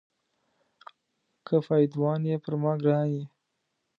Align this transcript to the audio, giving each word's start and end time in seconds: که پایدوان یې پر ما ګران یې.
که 1.45 1.55
پایدوان 1.65 2.21
یې 2.29 2.35
پر 2.43 2.53
ما 2.61 2.73
ګران 2.83 3.07
یې. 3.15 3.23